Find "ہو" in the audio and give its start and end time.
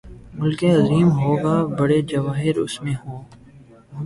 1.19-1.31